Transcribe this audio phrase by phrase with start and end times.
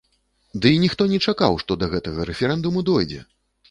[0.63, 3.27] Ды і ніхто не чакаў, што да гэтага рэферэндуму дойдзе!